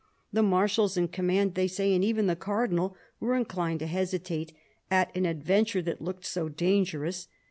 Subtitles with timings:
[0.33, 4.51] The marshals in command, they say, and even the Cardinal, were inclined to hesitate
[4.89, 7.27] at an adventure that looked so dangerous.